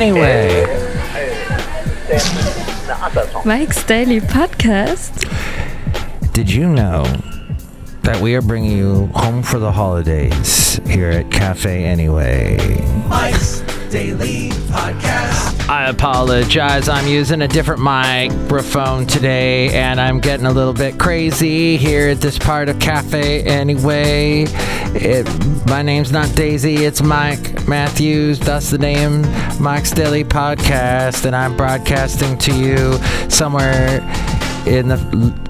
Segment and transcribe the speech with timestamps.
[0.00, 0.64] Anyway.
[3.44, 5.24] Mike's Daily Podcast.
[6.32, 7.02] Did you know
[8.02, 12.56] that we are bringing you home for the holidays here at Cafe Anyway?
[13.08, 13.58] Mike's
[13.90, 15.37] Daily Podcast.
[15.68, 16.88] I apologize.
[16.88, 22.22] I'm using a different microphone today and I'm getting a little bit crazy here at
[22.22, 24.46] this part of Cafe Anyway.
[24.94, 25.26] It,
[25.66, 28.40] my name's not Daisy, it's Mike Matthews.
[28.40, 29.20] That's the name,
[29.60, 32.94] Mike's Daily Podcast, and I'm broadcasting to you
[33.28, 34.00] somewhere
[34.66, 34.96] in the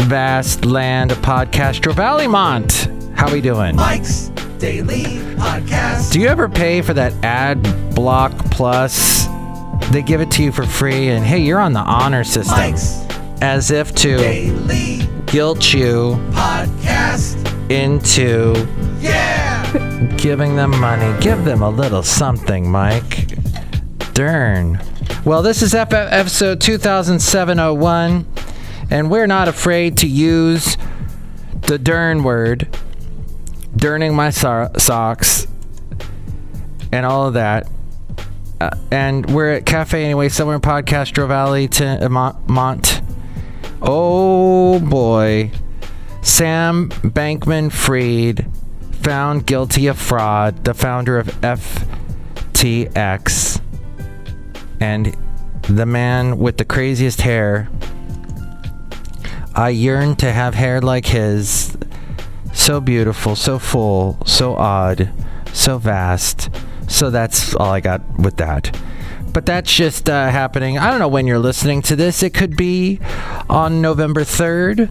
[0.01, 3.17] vast land of Podcastro Valleymont.
[3.17, 3.77] How we doing?
[3.77, 5.05] Mike's Daily
[5.37, 6.11] Podcast.
[6.11, 7.63] Do you ever pay for that ad
[7.95, 9.28] block plus?
[9.91, 12.57] They give it to you for free, and hey, you're on the honor system.
[12.59, 13.01] Mike's
[13.41, 17.37] As if to Daily guilt you Podcast.
[17.71, 18.67] into
[19.01, 19.65] Yeah.
[20.19, 21.19] giving them money.
[21.21, 23.29] Give them a little something, Mike.
[24.15, 24.81] Darn.
[25.25, 28.27] Well, this is F- episode 2701,
[28.91, 30.77] and we're not afraid to use
[31.63, 32.69] the Dern word,
[33.77, 35.47] durning my so- socks,
[36.93, 37.69] and all of that.
[38.61, 42.49] Uh, and we're at Cafe Anyway, somewhere in Podcastro Valley, to uh, Mont.
[42.49, 43.03] Mont.
[43.81, 45.53] Oh boy.
[46.23, 48.51] Sam Bankman Fried,
[49.03, 51.29] found guilty of fraud, the founder of
[52.53, 53.61] FTX,
[54.81, 55.17] and
[55.63, 57.69] the man with the craziest hair.
[59.55, 61.77] I yearn to have hair like his.
[62.53, 65.11] So beautiful, so full, so odd,
[65.53, 66.51] so vast.
[66.89, 68.77] So that's all I got with that.
[69.33, 70.79] But that's just uh, happening.
[70.79, 72.23] I don't know when you're listening to this.
[72.23, 72.99] It could be
[73.49, 74.91] on November 3rd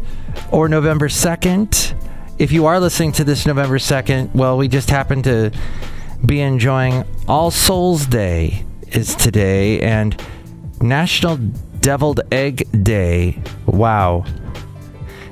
[0.51, 1.95] or November 2nd.
[2.37, 5.51] If you are listening to this November 2nd, well, we just happen to
[6.25, 10.21] be enjoying All Souls Day is today and
[10.81, 11.37] National
[11.81, 13.41] Deviled Egg Day.
[13.65, 14.23] Wow.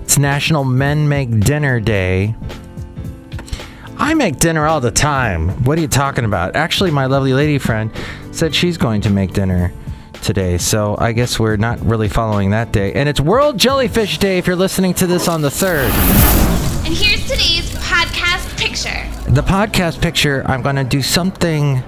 [0.01, 2.35] It's National Men Make Dinner Day.
[4.05, 5.49] I make dinner all the time.
[5.63, 6.55] What are you talking about?
[6.55, 7.89] Actually, my lovely lady friend
[8.31, 9.73] said she's going to make dinner
[10.21, 12.93] today, so I guess we're not really following that day.
[12.93, 15.89] And it's World Jellyfish Day if you're listening to this on the 3rd.
[16.85, 19.31] And here's today's podcast picture.
[19.31, 21.81] The podcast picture, I'm going to do something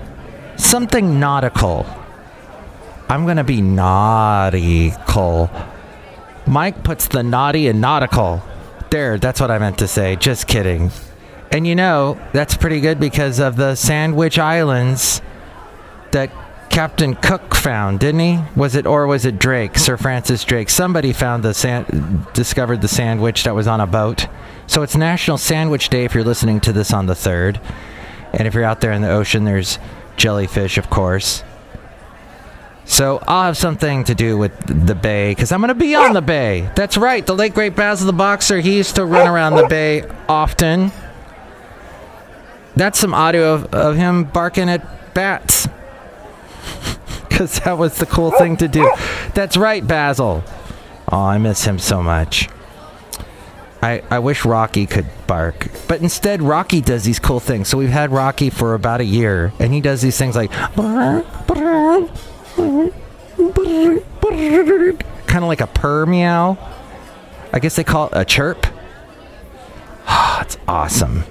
[0.55, 1.85] something nautical.
[3.09, 5.51] I'm going to be nautical.
[6.47, 8.41] Mike puts the naughty in nautical.
[8.89, 10.15] There, that's what I meant to say.
[10.15, 10.89] Just kidding.
[11.51, 15.21] And you know, that's pretty good because of the Sandwich Islands
[16.11, 16.31] that
[16.69, 18.39] Captain Cook found, didn't he?
[18.55, 20.69] Was it or was it Drake, Sir Francis Drake?
[20.69, 24.27] Somebody found the sand, discovered the sandwich that was on a boat.
[24.67, 27.61] So it's National Sandwich Day if you're listening to this on the 3rd.
[28.33, 29.79] And if you're out there in the ocean, there's
[30.17, 31.43] jellyfish, of course.
[32.85, 34.53] So I'll have something to do with
[34.87, 36.69] the bay because I'm going to be on the bay.
[36.75, 37.25] That's right.
[37.25, 40.91] The late great Basil the Boxer, he used to run around the bay often.
[42.77, 45.67] That's some audio of, of him barking at bats.
[47.27, 48.91] Because that was the cool thing to do.
[49.35, 50.43] That's right, Basil.
[51.11, 52.49] Oh, I miss him so much.
[53.79, 55.67] I, I wish Rocky could bark.
[55.87, 57.67] But instead, Rocky does these cool things.
[57.67, 60.51] So we've had Rocky for about a year, and he does these things like.
[65.27, 66.57] Kind of like a purr meow.
[67.53, 68.65] I guess they call it a chirp.
[70.07, 71.23] Oh, it's awesome.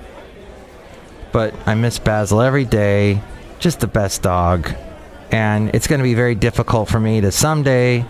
[1.37, 3.21] But I miss Basil every day.
[3.59, 4.73] Just the best dog.
[5.31, 8.07] And it's going to be very difficult for me to someday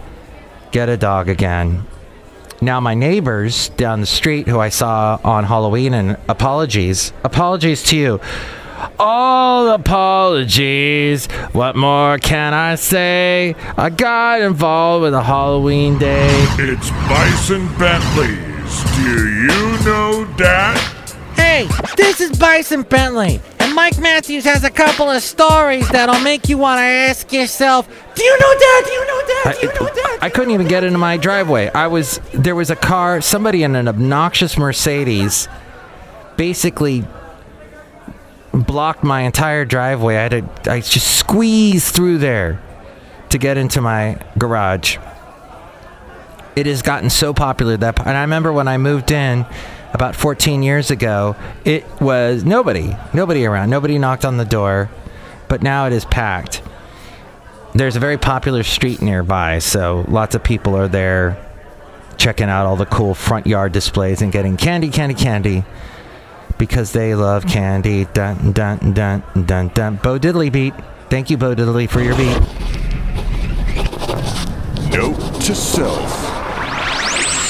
[0.70, 1.84] get a dog again.
[2.60, 7.96] Now, my neighbors down the street who I saw on Halloween, and apologies, apologies to
[7.96, 8.20] you.
[8.96, 11.26] All apologies.
[11.50, 13.56] What more can I say?
[13.76, 16.28] I got involved with a Halloween day.
[16.60, 18.84] It's Bison Bentleys.
[18.94, 20.95] Do you know that?
[21.56, 26.50] Hey, this is Bison Bentley, and Mike Matthews has a couple of stories that'll make
[26.50, 28.82] you want to ask yourself, "Do you know that?
[28.84, 29.56] Do you know that?
[29.58, 31.70] Do you know that?" I, I couldn't even get into my driveway.
[31.72, 35.48] I was there was a car, somebody in an obnoxious Mercedes,
[36.36, 37.06] basically
[38.52, 40.16] blocked my entire driveway.
[40.16, 42.60] I had to I just squeezed through there
[43.30, 44.98] to get into my garage.
[46.54, 49.46] It has gotten so popular that, and I remember when I moved in
[49.92, 54.90] about 14 years ago, it was nobody, nobody around, nobody knocked on the door,
[55.48, 56.62] but now it is packed.
[57.74, 61.42] There's a very popular street nearby, so lots of people are there
[62.16, 65.64] checking out all the cool front yard displays and getting candy, candy, candy
[66.58, 68.06] because they love candy.
[68.06, 69.96] Dun dun dun dun dun.
[69.96, 70.74] Bo Diddley beat.
[71.10, 72.40] Thank you, Bo Diddley, for your beat.
[74.90, 76.24] Note to self.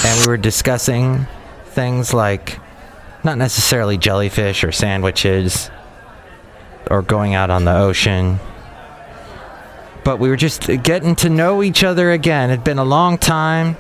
[0.04, 1.26] And we were discussing
[1.76, 2.58] things like
[3.22, 5.70] not necessarily jellyfish or sandwiches
[6.90, 8.40] or going out on the ocean.
[10.02, 12.50] But we were just getting to know each other again.
[12.50, 13.76] It'd been a long time.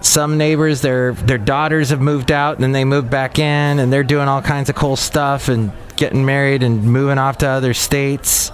[0.00, 3.92] Some neighbors, their their daughters have moved out and then they moved back in and
[3.92, 7.74] they're doing all kinds of cool stuff and getting married and moving off to other
[7.74, 8.52] states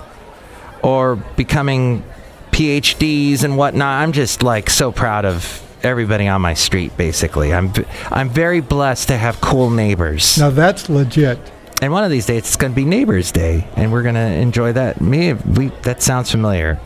[0.82, 2.02] or becoming
[2.50, 4.02] PhDs and whatnot.
[4.02, 6.96] I'm just like so proud of everybody on my street.
[6.96, 7.72] Basically, I'm
[8.10, 10.38] I'm very blessed to have cool neighbors.
[10.38, 11.38] Now that's legit.
[11.80, 14.20] And one of these days, it's going to be Neighbors Day, and we're going to
[14.20, 15.00] enjoy that.
[15.00, 16.78] Me, we that sounds familiar.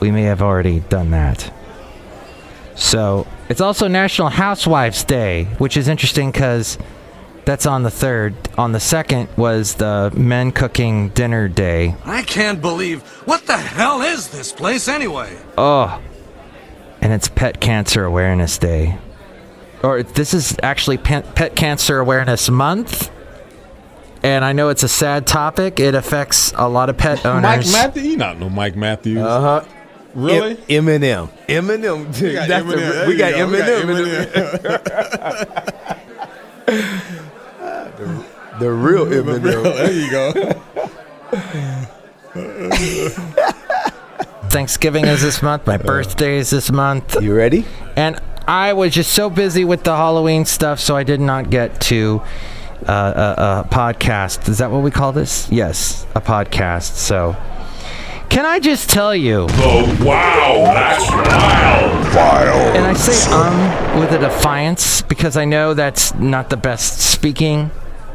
[0.00, 1.52] We may have already done that.
[2.74, 6.76] So it's also National Housewives Day, which is interesting because
[7.44, 8.34] that's on the third.
[8.58, 11.94] On the second was the men cooking dinner day.
[12.04, 13.02] I can't believe.
[13.26, 15.38] What the hell is this place anyway?
[15.56, 16.00] Oh,
[17.06, 18.98] and it's Pet Cancer Awareness Day.
[19.84, 23.12] Or this is actually Pet, Pet Cancer Awareness Month.
[24.24, 25.78] And I know it's a sad topic.
[25.78, 27.72] It affects a lot of pet owners.
[27.72, 28.06] Mike Matthews?
[28.06, 29.18] You not know Mike Matthews.
[29.18, 29.64] Uh huh.
[30.16, 30.56] Really?
[30.56, 31.28] Eminem.
[31.46, 32.20] Eminem.
[32.20, 32.70] We got That's Eminem.
[32.70, 33.46] the- There we you got go.
[33.46, 33.62] Eminem.
[38.58, 39.62] The real Eminem.
[39.76, 40.32] there you go.
[44.56, 45.66] Thanksgiving is this month.
[45.66, 47.20] My birthday is this month.
[47.20, 47.66] You ready?
[47.94, 48.18] And
[48.48, 52.22] I was just so busy with the Halloween stuff, so I did not get to
[52.88, 54.48] uh, a, a podcast.
[54.48, 55.46] Is that what we call this?
[55.52, 56.94] Yes, a podcast.
[56.94, 57.36] So,
[58.30, 59.46] can I just tell you?
[59.50, 62.14] Oh, wow, that's wild.
[62.16, 62.76] Wild.
[62.76, 67.70] And I say um with a defiance because I know that's not the best speaking,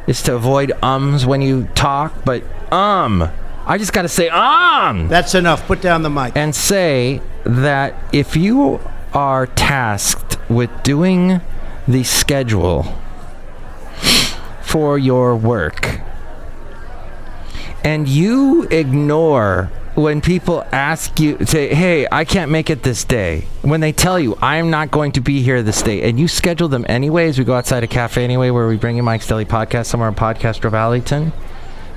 [0.08, 2.42] is to avoid ums when you talk, but
[2.74, 3.30] um.
[3.66, 5.66] I just got to say um That's enough.
[5.68, 6.34] Put down the mic.
[6.36, 8.80] and say that if you
[9.14, 11.42] are tasked with doing
[11.88, 12.96] the schedule
[14.62, 16.00] for your work
[17.84, 23.46] and you ignore when people ask you say hey i can't make it this day
[23.64, 26.70] when they tell you i'm not going to be here this day and you schedule
[26.70, 29.88] them anyways we go outside a cafe anyway where we bring you mike's daily podcast
[29.88, 31.34] somewhere in podcastro valleyton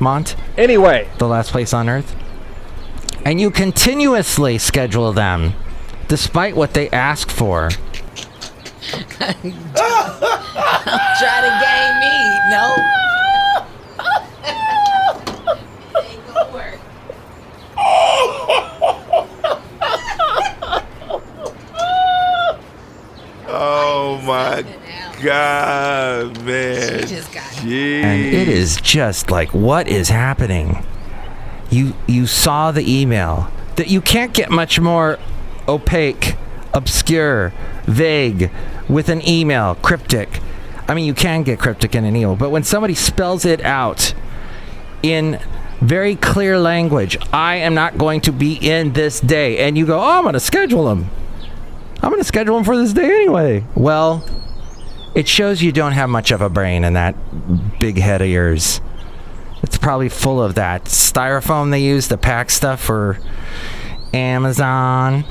[0.01, 2.15] mont Anyway, the last place on earth.
[3.25, 5.55] And you continuously schedule them
[6.09, 7.71] despite what they ask for.
[9.19, 9.33] Try
[11.41, 12.17] to game me.
[12.51, 12.77] No.
[16.03, 16.81] Ain't gonna work.
[23.49, 24.63] Oh my
[25.23, 27.01] God, man.
[27.03, 28.05] She just got it.
[28.05, 30.85] And it is just like what is happening?
[31.71, 35.19] You you saw the email that you can't get much more
[35.67, 36.37] opaque,
[36.73, 37.53] obscure,
[37.85, 38.51] vague
[38.89, 40.41] with an email, cryptic.
[40.87, 44.13] I mean, you can get cryptic in an email, but when somebody spells it out
[45.03, 45.41] in
[45.81, 49.99] very clear language, I am not going to be in this day, and you go,
[49.99, 51.11] oh, I'm going to schedule them.
[52.03, 53.65] I'm going to schedule them for this day anyway.
[53.75, 54.25] Well,
[55.15, 57.15] it shows you don't have much of a brain in that
[57.79, 58.81] big head of yours.
[59.63, 63.19] It's probably full of that styrofoam they use to pack stuff for
[64.13, 65.25] Amazon.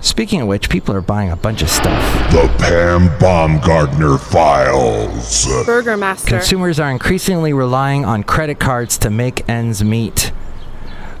[0.00, 2.30] Speaking of which, people are buying a bunch of stuff.
[2.30, 5.46] The Pam Baumgartner Files.
[5.64, 6.28] Burger Master.
[6.28, 10.30] Consumers are increasingly relying on credit cards to make ends meet.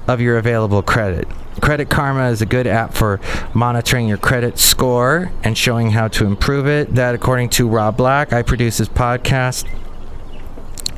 [0.08, 1.28] of your available credit.
[1.62, 3.20] Credit Karma is a good app for
[3.54, 6.96] monitoring your credit score and showing how to improve it.
[6.96, 9.68] That, according to Rob Black, I produce his podcast,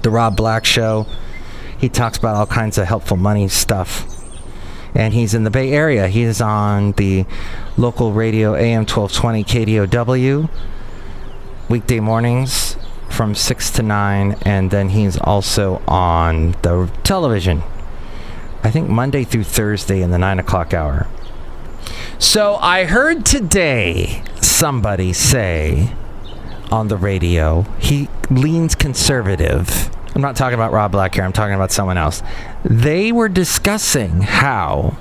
[0.01, 1.05] The Rob Black Show.
[1.77, 4.13] He talks about all kinds of helpful money stuff.
[4.95, 6.07] And he's in the Bay Area.
[6.07, 7.25] He is on the
[7.77, 10.49] local radio AM 1220 KDOW
[11.69, 12.77] weekday mornings
[13.09, 14.37] from 6 to 9.
[14.41, 17.61] And then he's also on the television
[18.67, 21.07] I think Monday through Thursday in the nine o'clock hour.
[22.19, 25.93] So I heard today somebody say
[26.69, 27.62] on the radio.
[27.79, 29.89] He leans conservative.
[30.13, 31.24] I'm not talking about Rob Black here.
[31.24, 32.21] I'm talking about someone else.
[32.65, 34.97] They were discussing how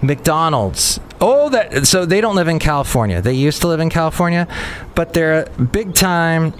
[0.00, 0.98] McDonald's.
[1.20, 3.20] Oh, that so they don't live in California.
[3.20, 4.48] They used to live in California,
[4.94, 6.54] but they're big time.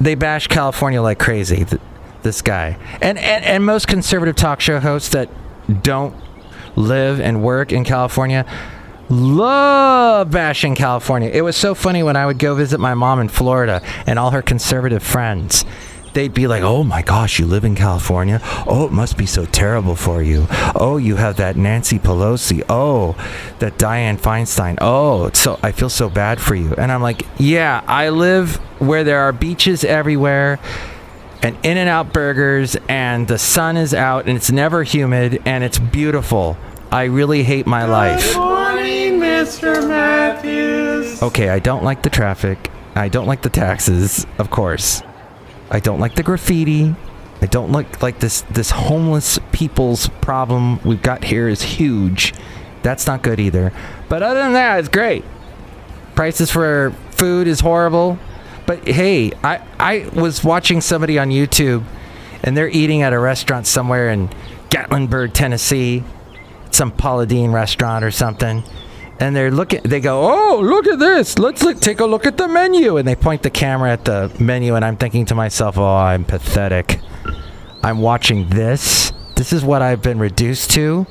[0.00, 1.66] They bash California like crazy.
[2.22, 5.28] Th- This guy and, and and most conservative talk show hosts that
[5.82, 6.14] don't
[6.76, 8.44] live and work in California
[9.10, 11.28] love bashing California.
[11.32, 14.30] It was so funny when I would go visit my mom in Florida and all
[14.30, 15.64] her conservative friends.
[16.14, 18.40] They'd be like, "Oh my gosh, you live in California?
[18.66, 20.46] Oh, it must be so terrible for you.
[20.74, 22.62] Oh, you have that Nancy Pelosi.
[22.68, 23.16] Oh,
[23.60, 24.76] that Dianne Feinstein.
[24.80, 29.04] Oh, so I feel so bad for you." And I'm like, "Yeah, I live where
[29.04, 30.58] there are beaches everywhere."
[31.42, 35.64] And in and out burgers and the sun is out and it's never humid and
[35.64, 36.56] it's beautiful.
[36.90, 38.36] I really hate my life.
[38.36, 39.86] Morning, Mr.
[39.88, 41.22] Matthews.
[41.22, 42.70] okay i don't like the traffic.
[42.94, 45.02] I don't like the taxes of course.
[45.70, 46.94] I don't like the graffiti.
[47.40, 52.34] I don't like like this this homeless people's problem we've got here is huge.
[52.82, 53.72] That's not good either.
[54.08, 55.24] But other than that it's great.
[56.14, 58.18] Prices for food is horrible
[58.66, 61.84] but hey i i was watching somebody on youtube
[62.42, 64.28] and they're eating at a restaurant somewhere in
[64.72, 66.02] gatlinburg tennessee.
[66.70, 68.64] Some Paula Deen restaurant or something.
[69.20, 71.38] And they're looking they go oh look at this.
[71.38, 72.96] Let's look, take a look at the menu.
[72.96, 76.24] And they point the camera at the menu and i'm thinking to myself oh i'm
[76.24, 76.98] pathetic.
[77.84, 79.12] I'm watching this.
[79.36, 81.06] This is what i've been reduced to.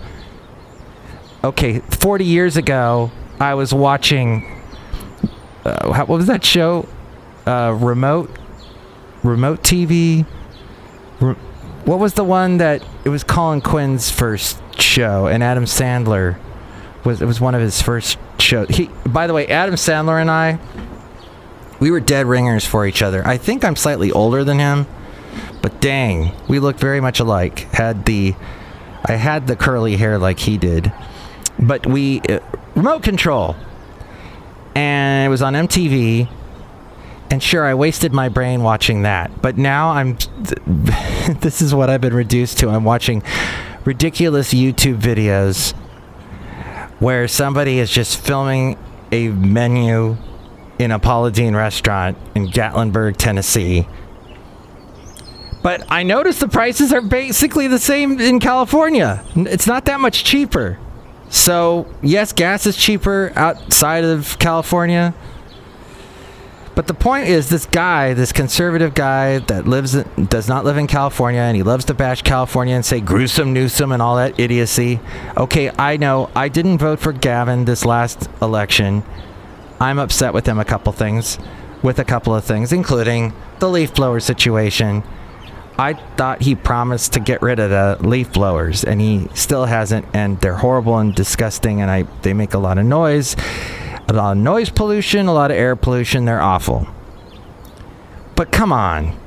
[1.43, 4.45] Okay 40 years ago i was watching
[5.65, 6.87] uh, what was that show
[7.45, 8.29] uh, remote
[9.23, 10.25] remote tv
[11.19, 11.35] Re-
[11.85, 16.37] what was the one that it was colin quinn's first show and adam sandler
[17.03, 20.31] was it was one of his first shows he by the way adam sandler and
[20.31, 20.59] i
[21.81, 23.25] we were dead ringers for each other.
[23.27, 24.85] I think i'm slightly older than him
[25.61, 27.59] but dang we looked very much alike.
[27.73, 28.35] Had the
[29.03, 30.93] i had the curly hair like he did
[31.59, 32.39] but we uh,
[32.75, 33.55] remote control.
[34.75, 36.29] And it was on mtv
[37.31, 40.17] and sure i wasted my brain watching that but now i'm
[41.39, 43.23] this is what i've been reduced to i'm watching
[43.85, 45.73] ridiculous youtube videos
[46.99, 48.77] where somebody is just filming
[49.11, 50.15] a menu
[50.77, 53.87] in a Paula restaurant in Gatlinburg, Tennessee.
[55.61, 59.23] But I noticed the prices are basically the same in California.
[59.35, 60.79] It's not that much cheaper.
[61.29, 65.13] So, yes, gas is cheaper outside of California.
[66.81, 69.93] But the point is, this guy, this conservative guy that lives,
[70.29, 73.91] does not live in California, and he loves to bash California and say gruesome Newsom
[73.91, 74.99] and all that idiocy.
[75.37, 79.03] Okay, I know I didn't vote for Gavin this last election.
[79.79, 81.37] I'm upset with him a couple things,
[81.83, 85.03] with a couple of things, including the leaf blower situation.
[85.77, 90.07] I thought he promised to get rid of the leaf blowers, and he still hasn't.
[90.15, 93.35] And they're horrible and disgusting, and I they make a lot of noise,
[94.15, 96.25] a lot of noise pollution, a lot of air pollution.
[96.25, 96.87] They're awful.
[98.35, 99.17] But come on,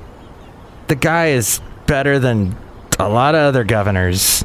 [0.89, 2.57] the guy is better than
[2.99, 4.45] a lot of other governors.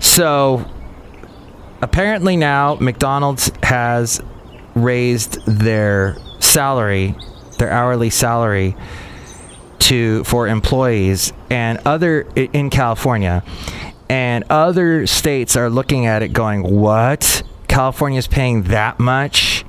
[0.00, 0.64] So
[1.82, 4.20] apparently now McDonald's has
[4.74, 7.16] raised their salary,
[7.58, 8.76] their hourly salary
[9.80, 13.42] to for employees and other in California
[14.08, 17.42] and other states are looking at it going, "What?
[17.68, 19.64] California's paying that much?"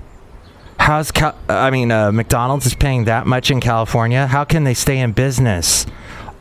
[0.79, 4.27] How's Cal- I mean, uh, McDonald's is paying that much in California.
[4.27, 5.85] How can they stay in business?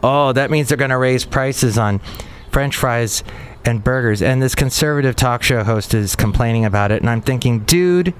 [0.03, 2.00] Oh, that means they're going to raise prices on
[2.53, 3.25] French fries
[3.65, 4.23] and burgers.
[4.23, 7.03] And this conservative talk show host is complaining about it.
[7.03, 8.15] And I'm thinking, dude,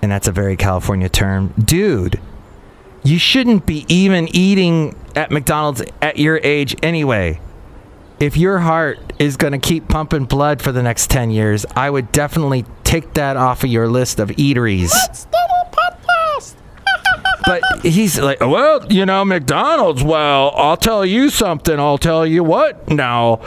[0.00, 2.18] and that's a very California term, dude,
[3.02, 7.40] you shouldn't be even eating at McDonald's at your age anyway.
[8.20, 11.88] If your heart is going to keep pumping blood for the next 10 years, I
[11.88, 14.92] would definitely take that off of your list of eateries.
[17.46, 20.04] but he's like, well, you know, McDonald's.
[20.04, 21.80] Well, I'll tell you something.
[21.80, 23.40] I'll tell you what now.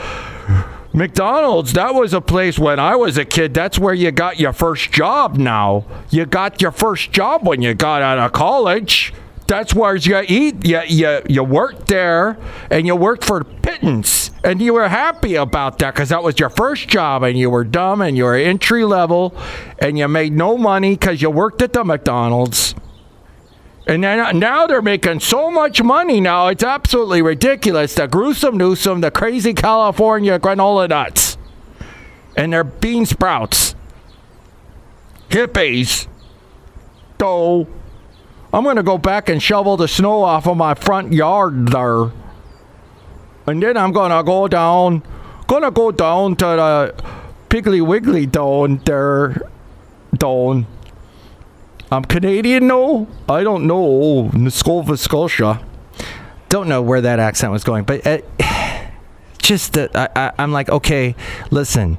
[0.92, 3.54] McDonald's, that was a place when I was a kid.
[3.54, 5.84] That's where you got your first job now.
[6.10, 9.14] You got your first job when you got out of college.
[9.46, 10.66] That's where you eat.
[10.66, 12.38] You, you, you worked there
[12.70, 14.30] and you worked for pittance.
[14.42, 17.64] And you were happy about that because that was your first job and you were
[17.64, 19.34] dumb and you were entry level
[19.78, 22.74] and you made no money because you worked at the McDonald's.
[23.86, 27.94] And then uh, now they're making so much money now, it's absolutely ridiculous.
[27.94, 31.36] The gruesome Newsom, the crazy California granola nuts,
[32.34, 33.74] and their bean sprouts.
[35.28, 36.06] Hippies.
[37.20, 37.68] So,
[38.54, 42.12] I'm going to go back and shovel the snow off of my front yard there.
[43.48, 45.02] And then I'm going to go down,
[45.48, 47.04] going to go down to the
[47.48, 49.42] Piggly Wiggly down there.
[50.16, 50.68] Down.
[51.90, 53.08] I'm Canadian, no?
[53.28, 54.30] I don't know.
[54.32, 55.60] Nova Scotia.
[56.48, 58.18] Don't know where that accent was going, but uh,
[59.38, 61.16] just that I, I, I'm like, okay,
[61.50, 61.98] listen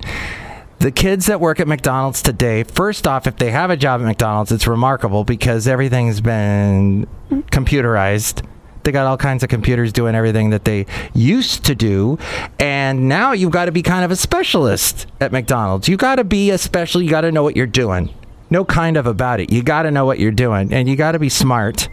[0.85, 4.03] the kids that work at McDonald's today, first off, if they have a job at
[4.05, 8.45] McDonald's, it's remarkable because everything's been computerized.
[8.83, 12.19] They got all kinds of computers doing everything that they used to do.
[12.59, 15.89] And now you've got to be kind of a specialist at McDonald's.
[15.89, 18.13] You got to be a special, you got to know what you're doing.
[18.51, 19.51] No kind of about it.
[19.51, 21.89] You got to know what you're doing and you got to be smart.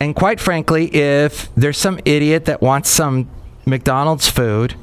[0.00, 3.28] And quite frankly, if there's some idiot that wants some
[3.66, 4.74] McDonald's food,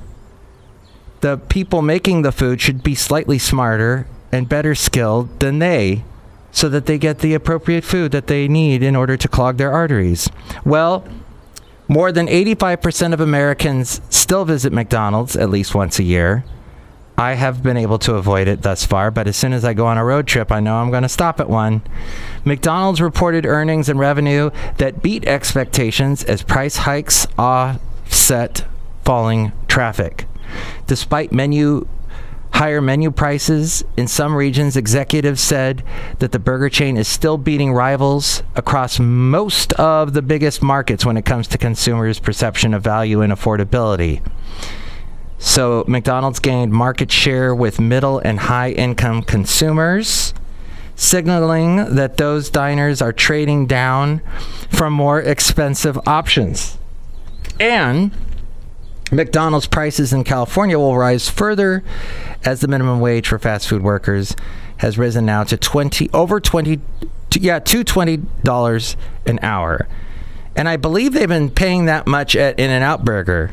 [1.23, 6.03] the people making the food should be slightly smarter and better skilled than they
[6.51, 9.71] so that they get the appropriate food that they need in order to clog their
[9.71, 10.29] arteries.
[10.65, 11.07] Well,
[11.87, 16.43] more than 85% of Americans still visit McDonald's at least once a year.
[17.17, 19.85] I have been able to avoid it thus far, but as soon as I go
[19.85, 21.83] on a road trip, I know I'm going to stop at one.
[22.43, 28.65] McDonald's reported earnings and revenue that beat expectations as price hikes offset
[29.05, 30.25] falling traffic.
[30.87, 31.87] Despite menu
[32.53, 35.83] higher menu prices in some regions, executives said
[36.19, 41.17] that the burger chain is still beating rivals across most of the biggest markets when
[41.17, 44.21] it comes to consumers' perception of value and affordability.
[45.39, 50.33] So, McDonald's gained market share with middle and high income consumers,
[50.95, 54.21] signaling that those diners are trading down
[54.69, 56.77] from more expensive options.
[57.59, 58.11] And
[59.13, 61.83] McDonald's prices in California will rise further
[62.43, 64.35] as the minimum wage for fast food workers
[64.77, 66.79] has risen now to 20 over 20
[67.29, 69.87] to, yeah, to $20 an hour.
[70.55, 73.51] And I believe they've been paying that much at In-N-Out Burger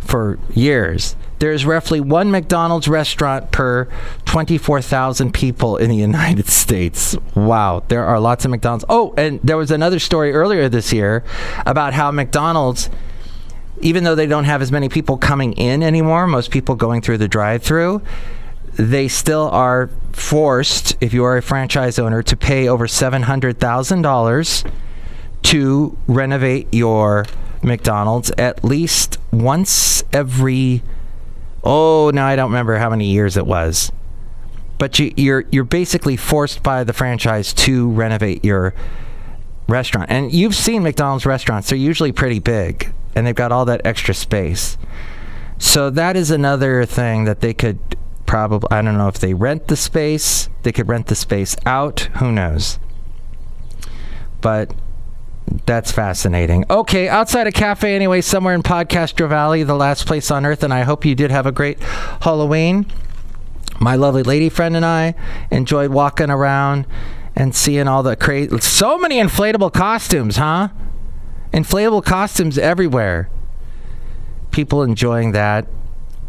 [0.00, 1.16] for years.
[1.38, 3.88] There's roughly one McDonald's restaurant per
[4.26, 7.16] 24,000 people in the United States.
[7.34, 8.84] Wow, there are lots of McDonald's.
[8.88, 11.24] Oh, and there was another story earlier this year
[11.66, 12.88] about how McDonald's
[13.82, 17.18] even though they don't have as many people coming in anymore, most people going through
[17.18, 18.00] the drive through,
[18.74, 24.70] they still are forced, if you are a franchise owner, to pay over $700,000
[25.42, 27.26] to renovate your
[27.62, 30.82] McDonald's at least once every,
[31.64, 33.92] oh, now I don't remember how many years it was.
[34.78, 38.74] But you, you're you're basically forced by the franchise to renovate your
[39.68, 40.10] restaurant.
[40.10, 44.14] And you've seen McDonald's restaurants; they're usually pretty big and they've got all that extra
[44.14, 44.76] space.
[45.58, 47.78] So that is another thing that they could
[48.26, 52.08] probably I don't know if they rent the space, they could rent the space out,
[52.16, 52.78] who knows.
[54.40, 54.74] But
[55.66, 56.64] that's fascinating.
[56.70, 60.72] Okay, outside a cafe anyway, somewhere in Podcastro Valley, the last place on earth, and
[60.72, 61.80] I hope you did have a great
[62.22, 62.86] Halloween.
[63.80, 65.14] My lovely lady friend and I
[65.50, 66.86] enjoyed walking around
[67.34, 70.68] and seeing all the crazy so many inflatable costumes, huh?
[71.52, 73.30] Inflatable costumes everywhere.
[74.50, 75.66] People enjoying that,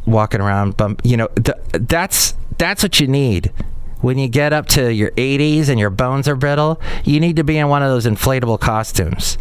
[0.06, 0.78] walking around.
[0.78, 3.52] Bump, you know, th- that's that's what you need.
[4.02, 7.44] When you get up to your 80s and your bones are brittle, you need to
[7.44, 9.38] be in one of those inflatable costumes.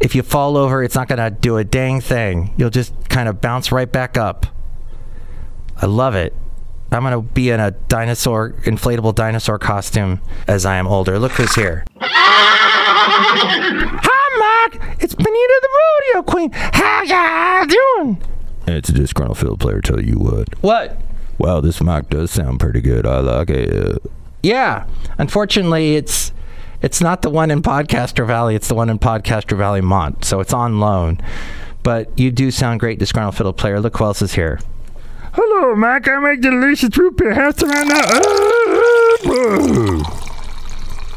[0.00, 2.52] If you fall over, it's not going to do a dang thing.
[2.58, 4.44] You'll just kind of bounce right back up.
[5.80, 6.34] I love it.
[6.92, 11.18] I'm going to be in a dinosaur, inflatable dinosaur costume as I am older.
[11.18, 11.86] Look who's here.
[15.00, 15.68] It's Benita the
[16.14, 16.50] Rodeo Queen.
[16.52, 18.22] How y'all doing?
[18.66, 19.80] It's a disgruntled fiddle player.
[19.80, 20.48] Tell you what.
[20.62, 20.98] What?
[21.38, 23.06] Wow, this mic does sound pretty good.
[23.06, 24.02] I like it.
[24.42, 24.86] Yeah.
[25.18, 26.32] Unfortunately, it's
[26.80, 28.54] it's not the one in Podcastro Valley.
[28.54, 30.24] It's the one in Podcastro Valley Mont.
[30.24, 31.20] So it's on loan.
[31.82, 33.80] But you do sound great, disgruntled fiddle player.
[33.80, 34.60] Look who else is here.
[35.34, 36.08] Hello, Mac.
[36.08, 37.34] I make delicious root beer.
[37.34, 38.02] Have some right now.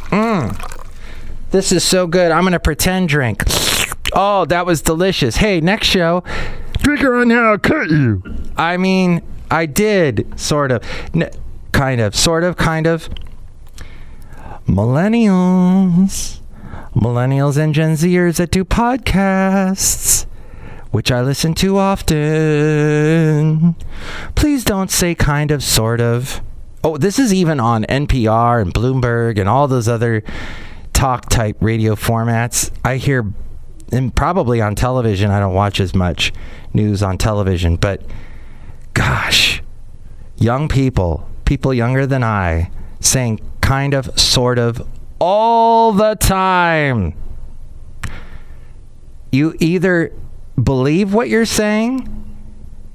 [0.09, 0.76] Mmm.
[1.51, 2.31] This is so good.
[2.31, 3.43] I'm going to pretend drink.
[4.13, 5.37] Oh, that was delicious.
[5.37, 6.23] Hey, next show.
[6.79, 7.51] Drink it right now.
[7.51, 8.21] I'll cut you.
[8.57, 10.83] I mean, I did, sort of.
[11.13, 11.29] N-
[11.71, 12.15] kind of.
[12.15, 13.09] Sort of, kind of.
[14.67, 16.39] Millennials.
[16.93, 20.25] Millennials and Gen Zers that do podcasts,
[20.91, 23.75] which I listen to often.
[24.35, 26.41] Please don't say kind of, sort of.
[26.83, 30.23] Oh, this is even on NPR and Bloomberg and all those other
[30.97, 32.71] talk type radio formats.
[32.83, 33.31] I hear,
[33.91, 36.33] and probably on television, I don't watch as much
[36.73, 38.01] news on television, but
[38.95, 39.61] gosh,
[40.37, 44.87] young people, people younger than I, saying kind of, sort of,
[45.19, 47.13] all the time.
[49.31, 50.11] You either
[50.61, 52.09] believe what you're saying,